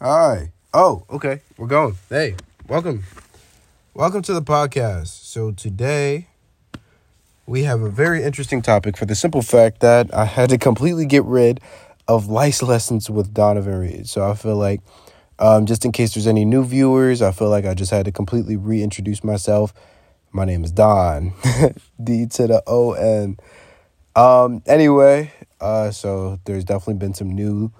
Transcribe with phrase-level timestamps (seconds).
[0.00, 0.52] Hi.
[0.72, 1.40] Oh, okay.
[1.56, 1.96] We're going.
[2.08, 2.36] Hey,
[2.68, 3.02] welcome.
[3.94, 5.08] Welcome to the podcast.
[5.08, 6.28] So today
[7.46, 11.04] we have a very interesting topic for the simple fact that I had to completely
[11.04, 11.58] get rid
[12.06, 14.08] of life lessons with Donovan Reed.
[14.08, 14.82] So I feel like
[15.40, 18.12] um, just in case there's any new viewers, I feel like I just had to
[18.12, 19.74] completely reintroduce myself.
[20.30, 21.32] My name is Don,
[22.00, 23.36] D to the O N.
[24.14, 27.72] Um, anyway, uh, so there's definitely been some new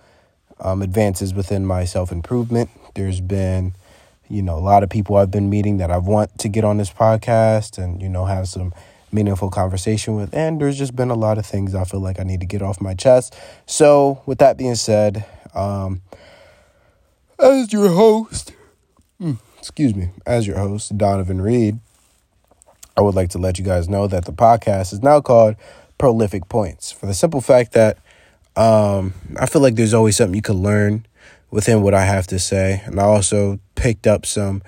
[0.60, 2.70] um, advances within my self improvement.
[2.94, 3.74] There's been,
[4.28, 6.78] you know, a lot of people I've been meeting that I want to get on
[6.78, 8.72] this podcast and, you know, have some
[9.12, 10.34] meaningful conversation with.
[10.34, 12.62] And there's just been a lot of things I feel like I need to get
[12.62, 13.34] off my chest.
[13.66, 15.24] So, with that being said,
[15.54, 16.02] um,
[17.38, 18.52] as your host,
[19.18, 21.78] hmm, excuse me, as your host, Donovan Reed,
[22.96, 25.54] I would like to let you guys know that the podcast is now called
[25.98, 27.98] Prolific Points for the simple fact that
[28.58, 31.06] um, I feel like there's always something you can learn
[31.50, 32.82] within what I have to say.
[32.84, 34.62] And I also picked up some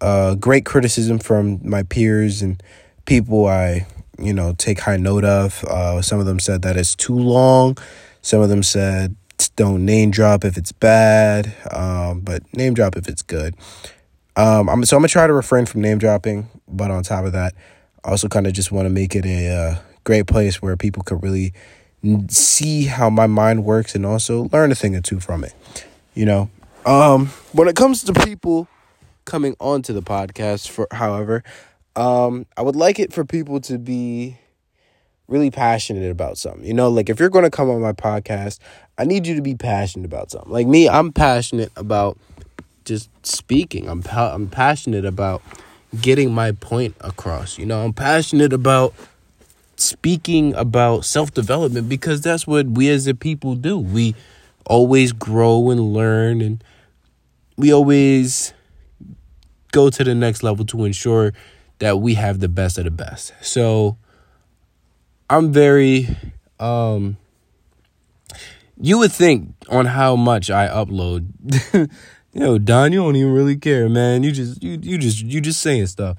[0.00, 2.60] uh, great criticism from my peers and
[3.06, 3.86] people I,
[4.18, 5.62] you know, take high note of.
[5.64, 7.78] Uh, some of them said that it's too long.
[8.20, 9.14] Some of them said
[9.56, 13.54] don't name drop if it's bad, um, but name drop if it's good.
[14.36, 17.32] Um, I'm, so I'm gonna try to refrain from name dropping, but on top of
[17.32, 17.54] that,
[18.04, 21.02] I also kind of just want to make it a uh, great place where people
[21.02, 21.52] could really
[22.28, 25.54] see how my mind works and also learn a thing or two from it.
[26.14, 26.50] You know,
[26.86, 28.68] um, when it comes to people
[29.24, 31.42] coming onto the podcast, for however,
[31.96, 34.38] um, I would like it for people to be
[35.28, 36.64] really passionate about something.
[36.64, 38.58] You know, like if you're going to come on my podcast,
[38.98, 40.50] I need you to be passionate about something.
[40.50, 42.18] Like me, I'm passionate about
[42.84, 43.88] just speaking.
[43.88, 45.42] I'm pa- I'm passionate about
[46.00, 47.58] getting my point across.
[47.58, 48.94] You know, I'm passionate about
[49.80, 53.78] speaking about self development because that's what we as a people do.
[53.78, 54.14] We
[54.66, 56.62] always grow and learn, and
[57.56, 58.52] we always
[59.72, 61.32] go to the next level to ensure
[61.78, 63.32] that we have the best of the best.
[63.40, 63.96] So
[65.28, 66.08] I'm very
[66.58, 67.16] um
[68.82, 71.28] you would think on how much I upload
[72.32, 74.22] you know, Don, you don't even really care, man.
[74.22, 76.18] You just you you just you just saying stuff.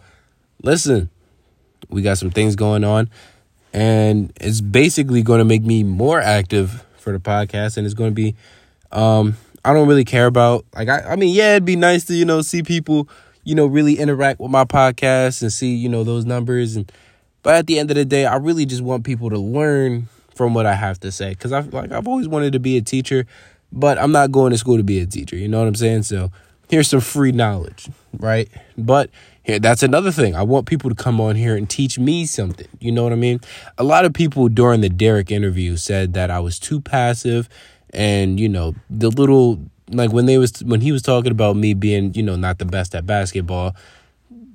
[0.62, 1.10] Listen,
[1.90, 3.10] we got some things going on
[3.74, 8.12] and it's basically going to make me more active for the podcast and it's going
[8.12, 8.36] to be
[8.92, 12.14] um I don't really care about like I I mean yeah it'd be nice to
[12.14, 13.08] you know see people
[13.44, 16.92] you know really interact with my podcast and see you know those numbers and
[17.44, 20.54] but at the end of the day I really just want people to learn from
[20.54, 23.26] what I have to say cuz i've like I've always wanted to be a teacher
[23.72, 26.04] but I'm not going to school to be a teacher you know what I'm saying?
[26.04, 26.32] So
[26.70, 27.90] here's some free knowledge
[28.20, 28.50] right?
[28.78, 29.10] But
[29.44, 30.36] here, that's another thing.
[30.36, 32.68] I want people to come on here and teach me something.
[32.80, 33.40] You know what I mean?
[33.78, 37.50] A lot of people during the Derek interview said that I was too passive
[37.92, 39.60] and, you know, the little
[39.90, 42.66] like when they was when he was talking about me being, you know, not the
[42.66, 43.76] best at basketball,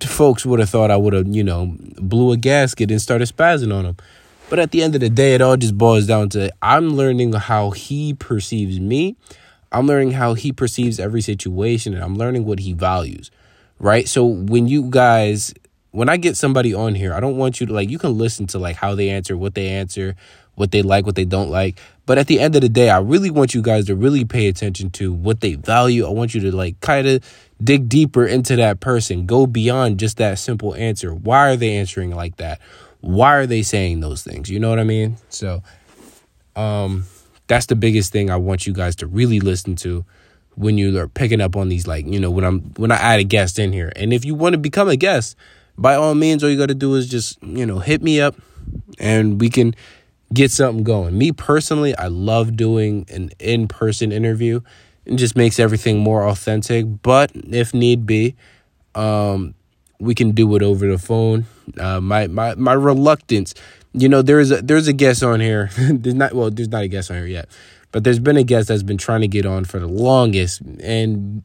[0.02, 3.74] folks would have thought I would have, you know, blew a gasket and started spazzing
[3.74, 3.96] on him.
[4.48, 7.32] But at the end of the day, it all just boils down to I'm learning
[7.32, 9.16] how he perceives me.
[9.72, 13.32] I'm learning how he perceives every situation and I'm learning what he values
[13.78, 14.08] right?
[14.08, 15.52] So when you guys
[15.96, 18.46] when I get somebody on here, I don't want you to like you can listen
[18.48, 20.14] to like how they answer, what they answer,
[20.54, 21.80] what they like, what they don't like.
[22.04, 24.48] But at the end of the day, I really want you guys to really pay
[24.48, 26.06] attention to what they value.
[26.06, 27.24] I want you to like kind of
[27.64, 29.24] dig deeper into that person.
[29.24, 31.14] Go beyond just that simple answer.
[31.14, 32.60] Why are they answering like that?
[33.00, 34.50] Why are they saying those things?
[34.50, 35.16] You know what I mean?
[35.30, 35.62] So
[36.56, 37.04] um
[37.46, 40.04] that's the biggest thing I want you guys to really listen to
[40.56, 43.20] when you are picking up on these like you know when i'm when i add
[43.20, 43.92] a guest in here.
[43.94, 45.36] And if you want to become a guest
[45.78, 48.34] by all means all you got to do is just you know hit me up
[48.98, 49.74] and we can
[50.32, 51.16] get something going.
[51.16, 54.60] Me personally i love doing an in-person interview.
[55.04, 56.84] It just makes everything more authentic.
[57.02, 58.34] But if need be
[58.94, 59.54] um
[59.98, 61.46] we can do it over the phone.
[61.78, 63.54] Uh my my my reluctance
[63.92, 65.70] you know there's a there's a guest on here.
[65.76, 67.48] There's not well there's not a guest on here yet
[67.96, 70.60] but there's been a guest that's been trying to get on for the longest.
[70.82, 71.42] And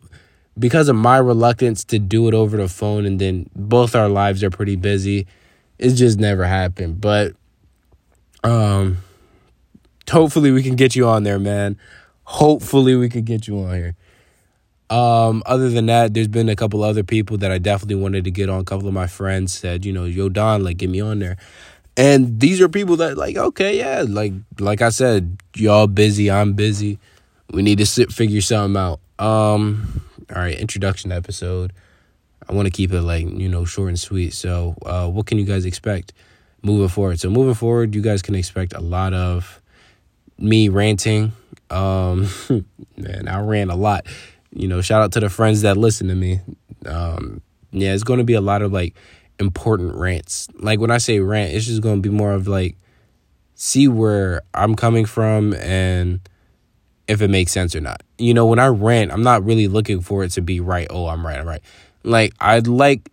[0.59, 4.43] because of my reluctance to do it over the phone, and then both our lives
[4.43, 5.27] are pretty busy,
[5.79, 6.99] it just never happened.
[6.99, 7.37] But
[8.43, 8.97] um,
[10.09, 11.77] hopefully we can get you on there, man.
[12.25, 13.95] Hopefully we could get you on here.
[14.89, 18.31] Um, other than that, there's been a couple other people that I definitely wanted to
[18.31, 18.59] get on.
[18.59, 21.37] A couple of my friends said, you know, yo, Don, like, get me on there.
[22.01, 26.53] And these are people that like, okay, yeah, like like I said, y'all busy, I'm
[26.53, 26.97] busy.
[27.51, 28.99] We need to sit figure something out.
[29.19, 30.01] Um,
[30.35, 31.73] all right, introduction episode.
[32.49, 34.33] I want to keep it like, you know, short and sweet.
[34.33, 36.11] So, uh, what can you guys expect
[36.63, 37.19] moving forward?
[37.19, 39.61] So, moving forward, you guys can expect a lot of
[40.39, 41.33] me ranting.
[41.69, 42.27] Um,
[42.97, 44.07] man, I ran a lot.
[44.51, 46.39] you know, shout out to the friends that listen to me.
[46.83, 48.95] Um, yeah, it's going to be a lot of like
[49.41, 50.47] important rants.
[50.59, 52.77] Like when I say rant, it's just going to be more of like
[53.55, 56.21] see where I'm coming from and
[57.07, 58.01] if it makes sense or not.
[58.17, 60.87] You know, when I rant, I'm not really looking for it to be right.
[60.89, 61.39] Oh, I'm right.
[61.39, 61.61] I'm right.
[62.03, 63.11] Like I'd like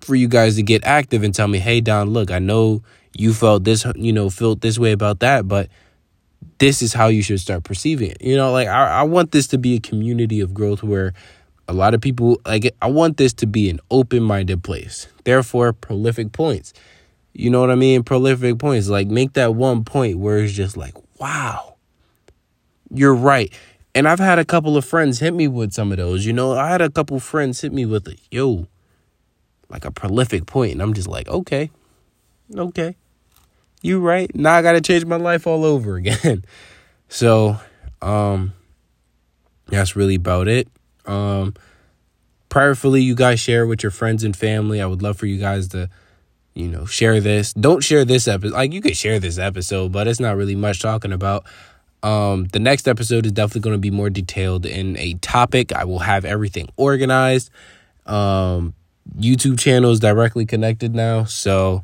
[0.00, 2.82] for you guys to get active and tell me, "Hey Don, look, I know
[3.16, 5.68] you felt this, you know, felt this way about that, but
[6.58, 9.46] this is how you should start perceiving it." You know, like I, I want this
[9.48, 11.12] to be a community of growth where
[11.68, 15.08] a lot of people like I want this to be an open-minded place.
[15.24, 16.72] Therefore, prolific points.
[17.32, 18.02] You know what I mean?
[18.04, 18.88] Prolific points.
[18.88, 21.76] Like make that one point where it's just like, "Wow.
[22.90, 23.52] You're right."
[23.94, 26.26] And I've had a couple of friends hit me with some of those.
[26.26, 28.66] You know, I had a couple friends hit me with, a, "Yo,
[29.68, 31.70] like a prolific point, and I'm just like, okay,
[32.56, 32.96] okay,
[33.82, 34.32] you right.
[34.34, 36.44] Now I got to change my life all over again.
[37.08, 37.58] so,
[38.02, 38.52] um,
[39.66, 40.68] that's really about it.
[41.06, 41.54] Um,
[42.48, 44.80] prayerfully, you guys share with your friends and family.
[44.80, 45.88] I would love for you guys to,
[46.54, 47.52] you know, share this.
[47.52, 48.54] Don't share this episode.
[48.54, 51.44] Like you could share this episode, but it's not really much talking about.
[52.02, 55.72] Um, the next episode is definitely going to be more detailed in a topic.
[55.72, 57.50] I will have everything organized.
[58.04, 58.74] Um,
[59.18, 61.24] YouTube channel is directly connected now.
[61.24, 61.82] So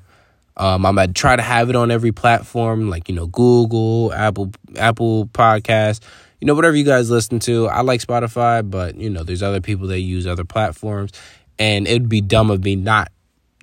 [0.56, 4.52] um, I'm gonna try to have it on every platform, like you know, Google, Apple,
[4.76, 6.00] Apple Podcast,
[6.40, 7.68] you know, whatever you guys listen to.
[7.68, 11.12] I like Spotify, but you know, there's other people that use other platforms,
[11.58, 13.12] and it'd be dumb of me not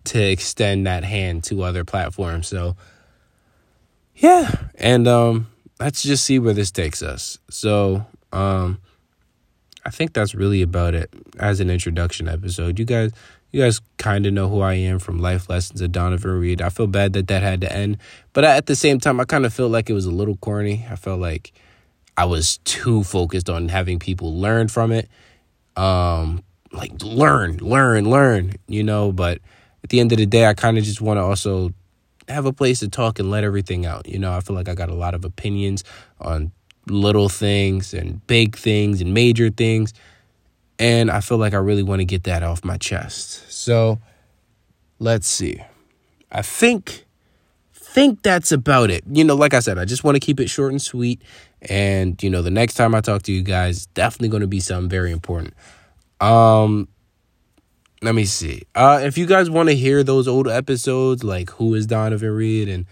[0.06, 2.48] to extend that hand to other platforms.
[2.48, 2.76] So
[4.16, 5.48] yeah, and um,
[5.80, 7.40] let's just see where this takes us.
[7.50, 8.80] So um,
[9.86, 12.80] I think that's really about it as an introduction episode.
[12.80, 13.12] You guys
[13.52, 16.62] you guys kind of know who I am from Life Lessons of Donovan Reed.
[16.62, 17.98] I feel bad that that had to end,
[18.34, 20.86] but at the same time, I kind of felt like it was a little corny.
[20.90, 21.54] I felt like
[22.18, 25.08] I was too focused on having people learn from it.
[25.75, 29.40] Um, like learn, learn, learn, you know, but
[29.84, 31.72] at the end of the day, I kind of just want to also
[32.28, 34.08] have a place to talk and let everything out.
[34.08, 35.84] You know, I feel like I got a lot of opinions
[36.19, 36.52] on
[36.88, 39.94] little things and big things and major things.
[40.80, 43.52] And I feel like I really want to get that off my chest.
[43.52, 44.00] So
[45.00, 45.62] let's see.
[46.31, 47.06] I think
[47.94, 49.04] think that's about it.
[49.12, 51.22] You know, like I said, I just want to keep it short and sweet.
[51.62, 54.60] And, you know, the next time I talk to you guys, definitely going to be
[54.60, 55.54] something very important.
[56.19, 56.88] Um
[58.01, 58.63] let me see.
[58.75, 62.69] Uh if you guys want to hear those old episodes like Who is Donovan Reed
[62.69, 62.86] and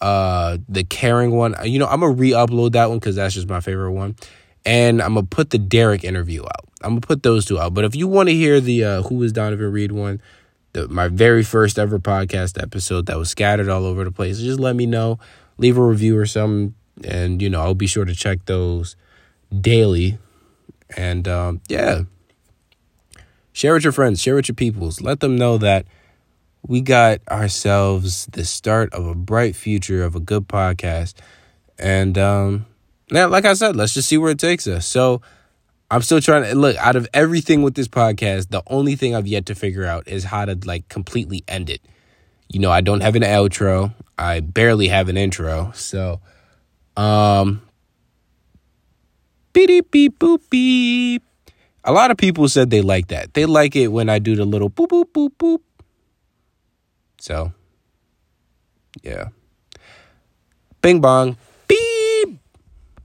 [0.00, 3.60] uh the caring one, you know, I'm gonna re-upload that one because that's just my
[3.60, 4.16] favorite one
[4.64, 6.68] and I'm gonna put the Derek interview out.
[6.82, 7.74] I'm gonna put those two out.
[7.74, 10.20] But if you want to hear the uh, Who is Donovan Reed one,
[10.78, 14.60] the, my very first ever podcast episode that was scattered all over the place, just
[14.60, 15.18] let me know.
[15.56, 18.94] Leave a review or something, and you know I'll be sure to check those
[19.60, 20.18] daily.
[20.96, 22.02] And um, yeah,
[23.52, 25.00] share with your friends, share with your peoples.
[25.00, 25.86] Let them know that
[26.66, 31.14] we got ourselves the start of a bright future of a good podcast.
[31.78, 32.66] And um,
[33.10, 34.86] now, like I said, let's just see where it takes us.
[34.86, 35.22] So
[35.90, 38.50] I'm still trying to look out of everything with this podcast.
[38.50, 41.80] The only thing I've yet to figure out is how to like completely end it.
[42.48, 43.94] You know, I don't have an outro.
[44.18, 45.72] I barely have an intro.
[45.74, 46.20] So,
[46.96, 47.62] um,
[49.52, 51.22] beep beep boop beep.
[51.84, 53.32] A lot of people said they like that.
[53.34, 55.60] They like it when I do the little boop boop boop boop.
[57.18, 57.52] So,
[59.02, 59.28] yeah.
[60.82, 61.36] Bing bong.